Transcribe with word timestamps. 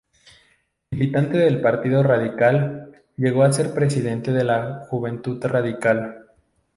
Militante 0.89 1.37
del 1.37 1.61
Partido 1.61 2.01
Radical, 2.01 3.03
llegó 3.17 3.43
a 3.43 3.53
ser 3.53 3.71
presidente 3.75 4.31
de 4.31 4.43
la 4.43 4.87
Juventud 4.89 5.39
Radical. 5.45 6.25